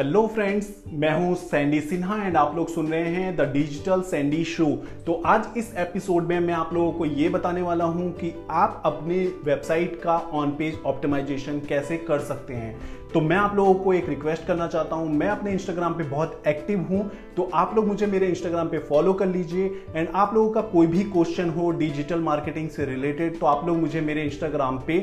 Hello 0.00 0.26
friends 0.26 0.68
मैं 0.92 1.10
हूँ 1.14 1.34
Sandy 1.34 1.80
Sinha 1.80 2.16
and 2.24 2.36
आप 2.36 2.54
लोग 2.56 2.68
सुन 2.68 2.86
रहे 2.88 3.08
हैं 3.08 3.34
द 3.36 3.40
डिजिटल 3.40 4.02
सैंडी 4.02 4.44
शो 4.44 4.66
तो 5.06 5.22
आज 5.26 5.48
इस 5.56 5.72
एपिसोड 5.76 6.28
में 6.28 6.38
मैं 6.40 6.54
आप 6.54 6.72
लोगों 6.74 6.92
को 6.92 7.06
ये 7.06 7.28
बताने 7.28 7.62
वाला 7.62 7.84
हूँ 7.84 8.10
कि 8.12 8.32
आप 8.50 8.82
अपने 8.84 9.18
वेबसाइट 9.44 10.00
का 10.02 10.16
ऑन 10.32 10.50
पेज 10.50 10.78
ऑप्टिमाइजेशन 10.86 11.60
कैसे 11.68 11.96
कर 11.98 12.20
सकते 12.20 12.54
हैं। 12.54 12.99
तो 13.14 13.20
मैं 13.20 13.36
आप 13.36 13.54
लोगों 13.56 13.74
को 13.74 13.92
एक 13.92 14.08
रिक्वेस्ट 14.08 14.46
करना 14.46 14.66
चाहता 14.66 14.96
हूँ। 14.96 15.08
मैं 15.10 15.28
अपने 15.28 15.52
इंस्टाग्राम 15.52 15.94
पे 15.94 16.04
बहुत 16.04 16.42
एक्टिव 16.48 16.80
हूँ 16.90 17.10
तो 17.36 17.48
आप 17.54 17.74
लोग 17.76 17.86
मुझे 17.86 18.06
मेरे 18.06 18.26
इंस्टाग्राम 18.26 18.68
पे 18.68 18.78
फॉलो 18.80 19.12
कर 19.12 19.26
लीजिए। 19.26 19.64
एंड 19.96 20.08
आप 20.14 20.34
लोगों 20.34 20.50
का 20.50 20.60
कोई 20.70 20.86
भी 20.86 21.02
क्वेश्चन 21.04 21.48
हो 21.50 21.70
डिजिटल 21.70 22.20
मार्केटिंग 22.20 22.68
से 22.70 22.84
रिलेटेड 22.84 23.38
तो 23.40 23.46
आप 23.46 23.66
लोग 23.66 23.78
मुझे 23.78 24.00
मेरे 24.00 24.24
इंस्टाग्राम 24.24 24.78
पे 24.86 24.98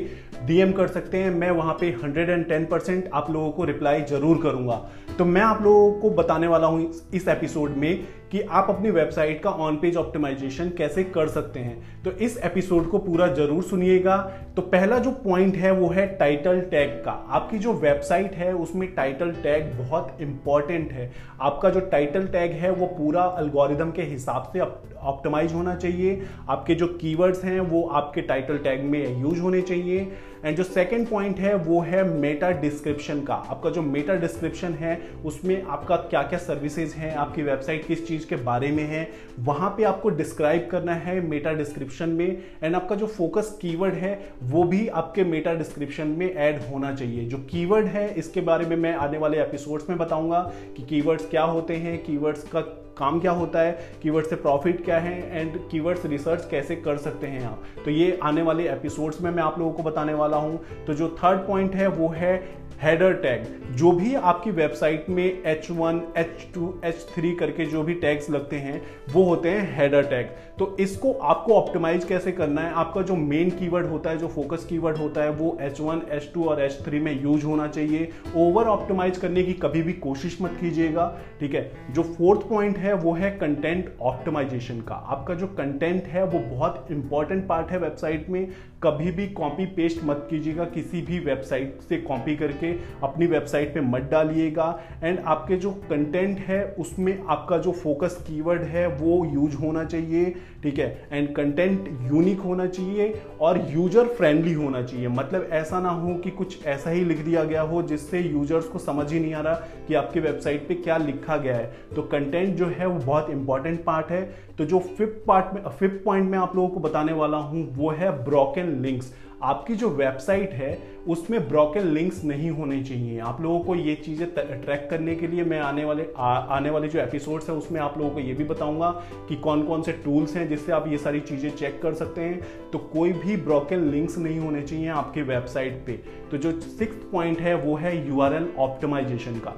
डीएम 0.46 0.72
कर 0.72 0.88
सकते 0.88 1.18
हैं। 1.18 1.32
मैं 1.32 1.52
वहाँ 1.52 1.74
पे 1.74 1.92
110 1.94 2.70
परसेंट 2.72 3.10
आप 3.14 3.32
लोगों 3.32 3.52
को 3.52 3.66
रिप्लाई 3.66 4.02
ज़रूर 4.04 4.42
करूँगा। 4.44 4.82
तो 5.18 5.26
मैं 5.26 5.42
आप 5.42 5.62
लोगों 5.62 5.92
को 6.02 6.10
बताने 6.14 6.48
वाला 6.48 6.68
हूँ 6.68 6.92
इस 7.14 7.28
एपिसोड 7.28 7.76
में 7.78 8.08
कि 8.32 8.42
आप 8.42 8.70
अपनी 8.70 8.92
वेबसाइट 8.92 9.42
का 9.44 9.50
ऑन 9.50 9.76
पेज 9.76 9.98
ऑप्टिमाइजेशन 9.98 10.70
कैसे 10.70 11.04
कर 11.04 11.28
सकते 11.28 11.60
हैं। 11.60 12.04
तो 12.04 12.12
इस 12.12 12.38
एपिसोड 12.38 12.90
को 12.90 12.98
पूरा 12.98 13.28
ज़रूर 13.28 13.64
सुनिएगा। 13.64 14.18
तो 14.56 14.62
पहला 14.62 14.98
जो 15.00 15.12
पॉइंट 15.12 15.56
है, 15.56 15.72
वो 15.72 15.90
है 15.90 16.08
टाइटल 16.18 16.60
टैग 16.62 16.90
का। 16.90 17.12
आपकी 17.12 17.58
जो 17.58 17.74
वेबसाइट 17.74 18.34
है, 18.34 18.54
उसमें 18.54 18.96
टाइटल 18.96 19.32
टैग 19.32 19.72
बहुत 19.80 20.18
इंपॉर्टेंट 20.22 20.92
है। 20.92 21.12
आपका 21.42 21.70
जो 21.70 21.80
टाइटल 21.80 22.28
टैग 22.28 22.52
है, 22.52 22.72
वो 22.72 22.86
पूरा 22.88 23.22
अल्गोरिदम 23.22 23.92
के 23.92 24.02
हिसाब 24.02 24.50
से 24.54 24.60
ऑप्टिमाइज 24.60 25.54
होना 25.54 25.76
चाहिए। 25.76 26.22
आपके 26.50 26.76
जो 26.76 26.88
कीवर्ड्स 26.88 27.44
हैं, 27.44 27.60
वो 27.60 27.84
आपके 27.84 28.22
टाइटल 28.22 28.58
टैग 28.58 28.84
में 28.84 29.22
यूज़ 29.22 29.40
होने 29.40 29.62
चाहिए। 29.62 30.12
एंड 30.48 30.58
जो 30.58 30.64
सेकंड 30.64 31.08
पॉइंट 31.08 31.40
है, 31.40 31.54
वो 31.56 31.80
है 31.82 32.04
मेटा 32.10 32.50
डिस्क्रिप्शन 32.52 33.22
का। 33.22 33.34
आपका 33.34 33.70
जो 33.70 33.82
मेटा 33.82 34.14
डिस्क्रिप्शन 34.16 34.74
है, 34.74 34.96
उसमें 35.26 35.64
आपका 35.64 35.96
क्या 35.96 36.22
क्या 36.24 36.40
सर्विसेज़ 36.40 36.94
हैं, 36.96 37.14
आपकी 37.16 37.42
वेबसाइट 37.42 37.86
किस 37.88 38.08
चीज़ 38.08 38.28
के 38.28 38.36
बारे 38.36 38.72
में 38.72 38.84
है, 38.84 39.08
वहाँ 39.40 39.70
पे 39.70 39.84
आपको 39.84 40.10
डिस्क्राइब 40.10 40.68
करना 40.72 40.94
है 40.94 41.20
मेटा 41.22 41.54
डिस्क्रिप्शन 41.54 42.10
में। 42.10 42.44
एंड 42.64 42.76
आपका 42.76 42.96
जो 42.96 43.08
फोकस 43.08 43.58
कीवर्ड 43.62 43.94
है, 43.94 44.20
वो 44.44 44.64
भी 44.64 44.88
आपके 44.88 45.24
मेटा 45.24 45.54
डिस्क्रिप्शन 45.54 46.08
में 46.08 46.34
ऐड 46.34 46.62
होना 46.62 46.96
चाहिए। 46.96 47.26
जो 47.26 47.38
कीवर्ड 47.38 47.86
है, 47.86 48.14
इसके 48.14 48.42
बारे 48.42 48.66
में 48.66 48.76
मैं 48.76 48.96
आने 48.96 49.18
वाले 49.18 49.42
एपिसोड्स 49.42 49.90
में 49.90 49.98
बताऊँगा 49.98 50.42
कि 50.78 50.84
कीवर्ड्स 50.84 51.30
क्या 51.30 51.44
होते 51.44 51.76
हैं 51.76 52.04
कीवर्ड्स 52.06 52.44
का 52.44 52.62
काम 52.98 53.20
क्या 53.20 53.32
होता 53.32 53.60
है 53.60 53.72
कीवर्ड 54.02 54.26
से 54.26 54.36
प्रॉफिट 54.36 54.84
क्या 54.86 55.00
है 55.00 55.40
एंड 55.42 55.58
कीवर्ड्स 55.72 56.06
रिसर्च 56.06 56.48
कैसे 56.52 56.76
कर 56.76 56.98
सकते 56.98 57.28
हैं 57.28 57.46
आप? 57.46 57.64
तो 57.86 57.92
ये 57.92 58.20
आने 58.24 58.42
वाले 58.42 58.70
एपिसोड्स 58.70 59.22
में 59.22 59.32
मैं 59.32 59.44
आप 59.44 59.60
लोगों 59.60 59.72
को 59.72 59.84
बताने 59.84 60.14
वाला 60.14 60.38
हूँ। 60.38 60.60
तो 60.88 60.94
जो 60.94 61.10
थर्ड 61.24 61.40
पॉइंट 61.40 61.76
है 61.76 61.88
वो 61.88 62.08
है 62.08 62.36
हेडर 62.82 63.14
टैग 63.14 63.76
जो 63.76 63.92
भी 63.92 64.14
आपकी 64.16 64.52
वेबसाइट 64.52 65.06
में 65.10 65.44
H1, 65.44 66.00
H2, 66.18 66.66
H3 66.86 67.34
करके 67.40 67.66
जो 67.66 67.82
भी 67.84 67.94
टैग्स 67.94 68.30
लगते 68.30 68.56
हैं 68.56 68.82
वो 69.14 69.24
होते 69.24 69.50
हैं 69.50 69.76
हेडर 69.78 70.04
टैग 70.04 70.28
तो 70.60 70.76
इसको 70.80 71.12
आपको 71.14 71.54
ऑप्टिमाइज 71.54 72.06
कैसे 72.06 72.32
करना 72.32 72.62
है? 72.62 72.72
आपका 72.74 73.02
जो 73.02 73.16
मेन 73.16 73.50
कीवर्ड 73.50 73.86
होता 73.86 74.10
है 74.10 74.18
जो 74.18 74.28
फोकस 74.28 74.66
कीवर्ड 74.66 74.98
होता 74.98 75.24
है 75.24 75.30
वो 75.32 75.58
H1, 75.62 76.02
H2 76.20 76.46
और 76.48 76.68
H3 76.68 77.02
में 77.02 77.22
यूज़ 77.24 77.46
होना 77.46 77.68
चाहिए। 77.68 78.10
ओवर 78.36 78.68
ऑप्टिमाइज 78.68 79.18
करने 79.18 79.44
की 79.44 79.54
कभी 79.54 79.82
भी 79.82 79.94
कोशिश 79.94 80.38
मत 80.42 80.58
कीजिएगा 80.60 81.08
ठीक 81.40 81.54
है? 81.56 81.72
जो 81.92 82.04
फोर्थ 82.04 82.48
पॉइंट 82.50 82.78
है 82.78 82.87
वो 82.94 83.14
है 83.14 83.32
कंटेंट 83.32 83.94
ऑप्टिमाइजेशन 84.02 84.80
का। 84.82 84.96
आपका 84.96 85.34
जो 85.34 85.48
कंटेंट 85.48 86.04
है, 86.04 86.24
वो 86.26 86.40
बहुत 86.40 86.88
इंपॉर्टेंट 86.92 87.48
पार्ट 87.48 87.72
है 87.72 87.80
वेबसाइट 87.80 88.30
में। 88.30 88.48
कभी 88.84 89.12
भी 89.12 89.28
कॉपी 89.28 89.66
पेस्ट 89.66 90.04
मत 90.04 90.28
कीजिएगा, 90.30 90.66
किसी 90.66 91.02
भी 91.02 91.20
वेबसाइट 91.20 91.80
से 91.90 91.98
कॉपी 91.98 92.36
करके। 92.36 92.72
अपनी 93.04 93.28
वेबसाइट 93.28 93.74
पे 93.74 93.82
मत 93.82 94.02
डालिएगा। 94.02 94.80
एंड 95.04 95.20
आपके 95.20 95.56
जो 95.56 95.72
कंटेंट 95.72 96.40
है, 96.40 96.66
उसमें 96.80 97.24
आपका 97.28 97.58
जो 97.58 97.72
फोकस 97.72 98.24
कीवर्ड 98.28 98.62
है, 98.62 98.88
वो 98.88 99.26
यूज़ 99.26 99.56
होना 99.56 99.84
चाहिए। 99.84 100.36
ठीक 100.64 100.80
है? 100.80 101.08
एंड 101.12 101.36
कंटेंट 101.36 101.88
यूनिक 102.02 102.40
होना 102.40 102.66
चाहिए 102.66 103.22
और 103.42 103.68
यूज़र 103.72 104.08
फ्रेंडली 104.08 104.54
होना 104.54 104.82
चाहिए। 104.82 105.08
मतलब 105.08 105.50
ऐसा 105.52 105.80
ना 105.80 105.90
हो 105.90 106.14
कि 106.14 106.30
कुछ 106.30 106.66
ऐसा 106.66 106.90
ही 106.90 107.04
लिख 107.06 107.18
दिया 107.18 107.44
गया 107.44 107.62
हो 107.62 107.82
जिससे 107.82 108.20
यूज़र्स 108.20 108.66
को 108.66 108.80
समझ 108.80 109.12
ही 109.14 109.20
नहीं 109.20 109.34
आ 109.34 109.42
रहा 109.42 109.54
कि 109.88 109.94
आपकी 109.94 110.20
वेबसाइट 110.20 110.68
पे 110.68 110.74
क्या 110.74 110.98
लिखा 110.98 111.38
गया 111.38 111.56
है। 111.56 111.72
तो 111.96 112.02
कंटेंट 112.02 112.56
जो 112.56 112.66
है 112.78 112.88
वो 112.88 113.00
बहुत 113.00 113.30
इंपॉर्टेंट 113.30 113.84
पार्ट 113.84 114.12
है। 114.12 114.24
तो 114.58 114.66
जो 114.66 114.80
फिफ्थ 114.80 115.26
पार्ट 115.28 115.54
में 115.56 115.62
फिफ्थ 115.70 116.04
पॉइंट 116.06 116.30
में 116.32 116.38
आप 116.38 116.56
लोगों 116.56 116.70
को 116.70 116.80
बताने 116.80 117.14
वाला 117.14 117.38
हूँ 117.38 117.70
वो 117.76 117.90
है 117.92 118.12
ब्रोकन 118.26 118.78
लिंक्स 118.82 119.14
आपकी 119.44 119.76
जो 119.76 119.90
वेबसाइट 119.90 120.54
है 120.54 120.78
उसमें 121.08 121.48
ब्रोकन 121.50 121.88
लिंक्स 121.88 122.24
नहीं 122.24 122.50
होने 122.50 122.82
चाहिए। 122.84 123.20
आप 123.20 123.42
लोगों 123.42 123.60
को 123.60 123.76
ये 123.76 123.94
चीज़ें 123.96 124.28
ट्रैक 124.34 124.88
करने 124.92 125.16
के 125.16 125.28
लिए 125.28 125.44
मैं 125.44 125.60
आने 125.60 125.84
वाले 125.86 126.06
आ, 126.18 126.30
आने 126.30 126.70
वाले 126.70 126.88
जो 126.88 127.00
एपिसोड्स 127.00 127.50
हैं 127.50 127.58
उसमें 127.58 127.80
आप 127.82 127.98
लोगों 127.98 128.12
को 128.12 128.20
ये 128.20 128.34
भी 128.34 128.44
बताऊँगा 128.44 128.90
कि 129.30 129.36
कौन 129.36 129.64
कौन 129.64 129.82
से 129.82 129.92
टूल्स 130.06 130.36
हैं 130.36 130.48
जिससे 130.50 130.72
आप 130.72 130.88
ये 130.88 130.98
सारी 130.98 131.20
चीज़ें 131.20 131.50
चेक 131.52 131.82
कर 131.82 131.94
सकते 131.94 132.22
हैं। 132.22 132.70
तो 132.72 132.80
कोई 132.94 133.14
भी 133.16 133.38
ब्रोकन 133.38 133.90
लिंक्स 133.92 134.18
नहीं 134.18 134.40
होने 134.40 134.62
चाहिए 134.62 134.88
आपकी 134.90 135.22
वेबसाइट 135.24 135.84
पे। 135.86 136.00
तो 136.32 136.38
जो 136.38 136.60
सिक्स 136.62 137.06
पॉइंट 137.12 137.40
है 137.40 137.56
वो 137.56 137.76
है 137.76 137.96
यू 138.08 138.22
ऑप्टिमाइजेशन 138.22 139.40
का। 139.40 139.56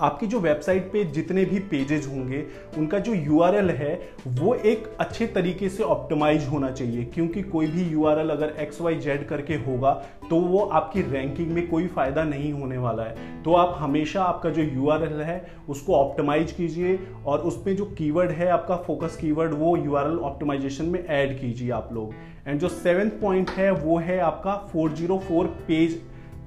आपकी 0.00 0.26
जो 0.26 0.40
वेबसाइट 0.40 0.90
पे 0.92 1.04
जितने 1.04 1.44
भी 1.44 1.58
पेजेज 1.70 2.06
होंगे, 2.06 2.44
उनका 2.78 2.98
जो 2.98 3.14
यूआरएल 3.14 3.70
है, 3.70 3.94
वो 4.28 4.54
एक 4.54 4.88
अच्छे 5.00 5.26
तरीके 5.26 5.68
से 5.68 5.82
ऑप्टिमाइज 5.82 6.46
होना 6.46 6.70
चाहिए। 6.70 7.04
क्योंकि 7.04 7.42
कोई 7.42 7.66
भी 7.66 7.82
यूआरएल 7.82 8.30
अगर 8.30 8.54
एक्स 8.58 8.80
वाई 8.80 8.96
जेड 8.96 9.26
करके 9.28 9.54
होगा 9.56 9.92
तो 10.30 10.36
वो 10.36 10.58
आपकी 10.58 11.02
रैंकिंग 11.02 11.50
में 11.50 11.66
कोई 11.68 11.86
फ़ायदा 11.86 12.24
नहीं 12.24 12.52
होने 12.52 12.78
वाला 12.78 13.02
है। 13.02 13.42
तो 13.42 13.54
आप 13.54 13.74
हमेशा 13.78 14.22
आपका 14.22 14.50
जो 14.50 14.62
यूआरएल 14.62 15.20
है, 15.20 15.44
उसको 15.68 15.94
ऑप्टिमाइज 15.94 16.52
कीजिए 16.52 16.98
और 17.26 17.38
उसमें 17.40 17.74
जो 17.76 17.84
कीवर्ड 17.98 18.30
है, 18.30 18.48
आपका 18.48 18.76
फोकस 18.76 19.16
कीवर्ड 19.16 19.54
वो 19.54 19.76
यू 19.76 19.96
ऑप्टिमाइजेशन 19.96 20.84
में 20.84 21.04
ऐड 21.04 21.38
कीजिए 21.40 21.70
आप 21.70 21.88
लोग। 21.92 22.14
एंड 22.46 22.60
जो 22.60 22.68
सेवेंथ 22.68 23.10
पॉइंट 23.10 23.50
है, 23.50 23.70
वो 23.70 23.98
है 23.98 24.18
आपका 24.20 24.54
404 24.72 25.46
पेज 25.68 26.00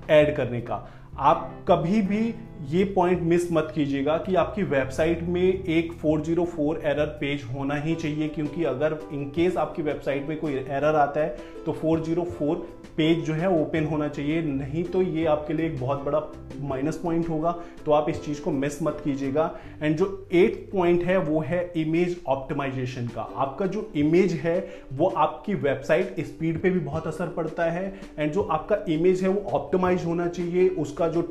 ऐड 0.10 0.36
करने 0.36 0.62
का। 0.62 0.88
आप 1.20 1.66
कभी 1.68 2.02
भी 2.02 2.34
ये 2.70 2.84
पॉइंट 2.86 3.22
मिस 3.22 3.52
मत 3.52 3.72
कीजिएगा 3.76 4.16
कि 4.18 4.36
आपकी 4.36 4.64
वेबसाइट 4.64 5.22
में 5.24 5.42
एक 5.42 5.92
404 5.96 6.78
एरर 6.84 7.06
पेज 7.20 7.44
होना 7.46 7.76
ही 7.76 7.96
चाहिए, 7.96 8.28
क्योंकि 8.28 8.64
अगर 8.64 8.98
इन 9.14 9.26
केस 9.30 9.58
आपकी 9.58 9.82
वेबसाइट 9.82 10.28
में 10.28 10.38
कोई 10.40 10.54
एरर 10.54 10.96
आता 10.96 11.22
है 11.22 11.36
तो 11.66 11.74
404 11.74 12.56
पेज 12.98 13.24
जो 13.26 13.34
है 13.34 13.50
ओपन 13.52 13.86
होना 13.86 14.08
चाहिए। 14.08 14.42
नहीं 14.42 14.84
तो 14.84 15.02
ये 15.02 15.26
आपके 15.26 15.54
लिए 15.54 15.66
एक 15.66 15.80
बहुत 15.80 16.04
बड़ा 16.04 16.22
माइनस 16.62 16.98
पॉइंट 16.98 17.30
होगा। 17.30 17.52
तो 17.86 17.92
आप 17.92 18.10
इस 18.10 18.24
चीज़ 18.26 18.42
को 18.42 18.52
मिस 18.52 18.82
मत 18.84 19.02
कीजिएगा। 19.04 19.50
एंड 19.82 19.96
जो 19.98 20.28
एट 20.34 20.70
पॉइंट 20.72 21.04
है, 21.04 21.18
वो 21.20 21.40
है 21.42 21.62
इमेज 21.78 22.20
ऑप्टिमाइजेशन 22.28 23.08
का। 23.08 23.22
आपका 23.22 23.66
जो 23.66 23.90
इमेज 23.96 24.34
है, 24.34 24.58
वो 24.94 25.08
आपकी 25.08 25.54
वेबसाइट 25.56 26.20
स्पीड 26.20 26.62
पे 26.62 26.70
भी 26.70 26.80
बहुत 26.80 27.08
असर 27.08 27.28
पड़ता 27.28 27.70
है। 27.72 27.94
एंड 28.20 28.32
जो 28.32 28.42
आपका 28.42 28.78
इमेज 28.90 29.24
है, 29.24 29.30
वो 29.30 29.50
ऑप्टिमाइज 29.52 30.06
होना 30.06 30.28
चाहिए। 30.28 30.68
उसका 30.70 31.03
जो 31.08 31.22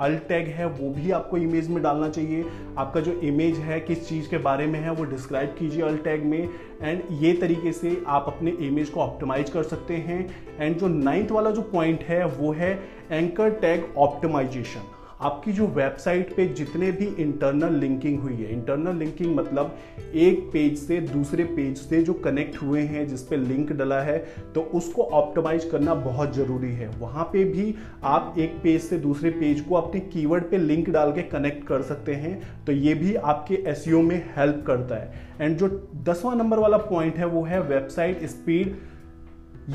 अल्ट 0.00 0.22
टैग 0.28 0.48
है, 0.48 0.66
वो 0.66 0.90
भी 0.90 1.10
आपको 1.10 1.36
इमेज 1.36 1.68
में 1.68 1.82
डालना 1.82 2.08
चाहिए। 2.08 2.44
आपका 2.78 3.00
जो 3.00 3.12
इमेज 3.12 3.56
है, 3.56 3.80
किस 3.80 4.08
चीज़ 4.08 4.28
के 4.30 4.38
बारे 4.38 4.66
में 4.66 4.78
है, 4.80 4.90
वो 4.90 5.04
डिस्क्राइब 5.04 5.54
कीजिए 5.58 5.82
अल्ट 5.82 6.04
टैग 6.04 6.24
में। 6.24 6.48
एंड 6.82 7.02
ये 7.12 7.32
तरीके 7.32 7.72
से 7.72 8.02
आप 8.06 8.24
अपने 8.28 8.50
इमेज 8.50 8.88
को 8.88 9.00
ऑप्टिमाइज 9.00 9.50
कर 9.50 9.62
सकते 9.62 9.94
हैं। 9.94 10.20
एंड 10.60 10.76
जो 10.76 10.88
नाइन्थ 10.88 11.30
वाला 11.30 11.50
जो 11.50 11.62
पॉइंट 11.62 12.02
है, 12.02 12.24
वो 12.26 12.52
है 12.52 12.72
एंकर 13.10 13.50
टैग 13.50 13.92
ऑप्टिमाइजेशन 13.96 14.80
आपकी 15.20 15.52
जो 15.52 15.66
वेबसाइट 15.68 16.34
पे 16.36 16.46
जितने 16.48 16.90
भी 16.92 17.06
इंटरनल 17.22 17.74
लिंकिंग 17.74 18.18
हुई 18.20 18.34
है 18.34 18.52
इंटरनल 18.52 18.96
लिंकिंग 18.96 19.34
मतलब 19.36 19.76
एक 20.16 20.48
पेज 20.52 20.78
से 20.78 21.00
दूसरे 21.02 21.44
पेज 21.46 21.76
से 21.78 22.02
जो 22.02 22.12
कनेक्ट 22.14 22.56
हुए 22.62 22.80
हैं, 22.82 23.06
जिस 23.08 23.22
पे 23.22 23.36
लिंक 23.36 23.72
डला 23.72 24.00
है 24.00 24.18
तो 24.54 24.60
उसको 24.74 25.02
ऑप्टिमाइज 25.02 25.64
करना 25.64 25.94
बहुत 25.96 26.34
ज़रूरी 26.34 26.72
है। 26.72 26.88
वहाँ 26.98 27.24
पे 27.24 27.44
भी 27.44 27.74
आप 28.04 28.34
एक 28.38 28.58
पेज 28.62 28.80
से 28.82 28.98
दूसरे 28.98 29.30
पेज 29.30 29.60
को 29.60 29.74
अपने 29.74 30.00
कीवर्ड 30.02 30.50
पे 30.50 30.58
लिंक 30.58 30.90
डाल 30.90 31.12
के 31.12 31.22
कनेक्ट 31.28 31.66
कर 31.66 31.82
सकते 31.82 32.14
हैं 32.16 32.64
तो 32.64 32.72
ये 32.72 32.94
भी 32.94 33.14
आपके 33.14 33.62
एस 33.66 33.84
e 33.88 34.02
में 34.02 34.16
हेल्प 34.36 34.64
करता 34.66 34.96
है। 34.96 35.28
एंड 35.40 35.56
जो 35.56 35.68
दसवां 36.04 36.36
नंबर 36.36 36.58
वाला 36.58 36.76
पॉइंट 36.78 37.16
है, 37.16 37.26
वो 37.26 37.42
है 37.44 37.60
वेबसाइट 37.62 38.24
स्पीड 38.26 38.76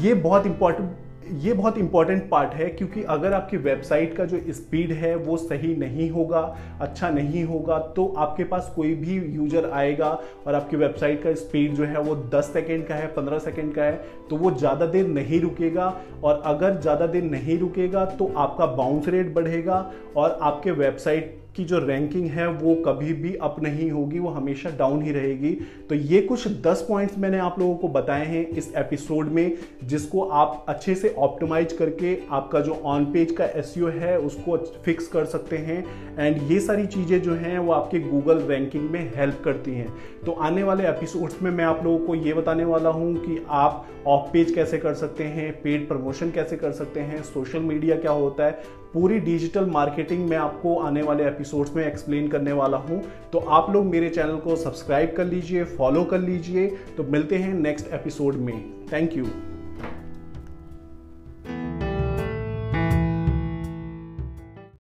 ये 0.01 0.13
बहुत 0.13 0.45
इंपॉर्टेंट 0.45 1.04
ये 1.33 1.53
बहुत 1.53 1.77
इंपॉर्टेंट 1.77 2.29
पार्ट 2.29 2.53
है 2.53 2.65
क्योंकि 2.69 3.03
अगर 3.03 3.33
आपकी 3.33 3.57
वेबसाइट 3.57 4.15
का 4.17 4.25
जो 4.25 4.39
स्पीड 4.53 4.91
है 4.91 5.15
वो 5.15 5.37
सही 5.37 5.75
नहीं 5.75 6.09
होगा 6.09 6.39
अच्छा 6.81 7.09
नहीं 7.09 7.43
होगा 7.43 7.77
तो 7.95 8.07
आपके 8.17 8.43
पास 8.43 8.71
कोई 8.75 8.93
भी 8.95 9.15
यूज़र 9.35 9.69
आएगा 9.69 10.09
और 10.47 10.55
आपकी 10.55 10.77
वेबसाइट 10.77 11.23
का 11.23 11.33
स्पीड 11.33 11.73
जो 11.73 11.83
है 11.83 11.99
वो 11.99 12.15
10 12.35 12.43
सेकेंड 12.43 12.87
का 12.87 12.95
है 12.95 13.13
15 13.15 13.39
सेकेंड 13.39 13.73
का 13.75 13.83
है 13.83 14.05
तो 14.29 14.37
वो 14.37 14.51
ज़्यादा 14.51 14.85
देर 14.85 15.07
नहीं 15.07 15.39
रुकेगा। 15.41 15.87
और 16.23 16.41
अगर 16.45 16.79
ज़्यादा 16.81 17.07
देर 17.07 17.23
नहीं 17.23 17.57
रुकेगा 17.59 18.05
तो 18.05 18.31
आपका 18.37 18.65
बाउंस 18.65 19.07
रेट 19.07 19.33
बढ़ेगा 19.33 19.91
और 20.17 20.37
आपके 20.41 20.71
वेबसाइट 20.71 21.44
की 21.55 21.63
जो 21.65 21.79
रैंकिंग 21.79 22.27
है, 22.27 22.47
वो 22.47 22.75
कभी 22.75 23.13
भी 23.13 23.33
अप 23.35 23.55
नहीं 23.63 23.89
होगी, 23.91 24.19
वो 24.19 24.29
हमेशा 24.29 24.69
डाउन 24.69 25.01
ही 25.01 25.11
रहेगी। 25.11 25.51
तो 25.89 25.95
ये 25.95 26.21
कुछ 26.21 26.47
10 26.61 26.81
पॉइंट्स 26.81 27.17
मैंने 27.17 27.39
आप 27.39 27.59
लोगों 27.59 27.75
को 27.75 27.87
बताए 27.87 28.25
हैं 28.25 28.47
इस 28.47 28.71
एपिसोड 28.75 29.27
में, 29.27 29.57
जिसको 29.83 30.21
आप 30.21 30.65
अच्छे 30.69 30.95
से 30.95 31.13
ऑप्टिमाइज 31.17 31.73
करके 31.73 32.17
आपका 32.31 32.59
जो 32.59 32.73
ऑन 32.85 33.05
पेज 33.05 33.31
का 33.31 33.45
एस 33.45 33.73
e 33.77 33.91
है, 33.91 34.17
उसको 34.19 34.57
फिक्स 34.85 35.07
कर 35.07 35.25
सकते 35.25 35.57
हैं। 35.57 35.83
एंड 36.19 36.51
ये 36.51 36.59
सारी 36.59 36.85
चीज़ें 36.85 37.21
जो 37.21 37.33
हैं, 37.33 37.57
वो 37.59 37.71
आपके 37.71 37.99
गूगल 37.99 38.39
रैंकिंग 38.43 38.89
में 38.89 39.11
हेल्प 39.15 39.41
करती 39.45 39.71
हैं। 39.71 39.93
तो 40.25 40.31
आने 40.31 40.63
वाले 40.63 40.87
एपिसोड्स 40.87 41.41
में 41.41 41.51
मैं 41.51 41.65
आप 41.65 41.83
लोगों 41.83 41.99
को 41.99 42.15
ये 42.15 42.33
बताने 42.33 42.65
वाला 42.65 42.89
हूँ 42.89 43.13
कि 43.15 43.43
आप 43.49 43.87
ऑफ़ 44.07 44.31
पेज 44.31 44.51
कैसे 44.51 44.77
कर 44.77 44.93
सकते 44.93 45.23
हैं 45.23 45.51
पेड 45.61 45.87
प्रमोशन 45.87 46.31
कैसे 46.31 46.57
कर 46.57 46.71
सकते 46.71 46.99
हैं 46.99 47.21
सोशल 47.23 47.59
मीडिया 47.59 47.95
क्या 47.95 48.11
होता 48.11 48.45
है 48.45 48.84
पूरी 48.95 49.17
डिजिटल 49.19 49.65
मार्केटिंग 49.65 50.29
मैं 50.29 50.37
आपको 50.37 50.75
आने 50.79 51.01
वाले 51.01 51.23
एपिसोड्स 51.23 51.75
में 51.75 51.85
एक्सप्लेन 51.85 52.27
करने 52.27 52.51
वाला 52.51 52.77
हूँ। 52.77 53.01
तो 53.33 53.39
आप 53.39 53.69
लोग 53.71 53.85
मेरे 53.85 54.09
चैनल 54.09 54.35
को 54.35 54.55
सब्सक्राइब 54.55 55.13
कर 55.17 55.25
लीजिए, 55.25 55.63
फॉलो 55.63 56.03
कर 56.03 56.19
लीजिए। 56.19 56.67
तो 56.97 57.03
मिलते 57.03 57.35
हैं 57.35 57.53
नेक्स्ट 57.53 57.93
एपिसोड 57.93 58.35
में। 58.35 58.87
Thank 58.93 59.17
you 59.17 59.25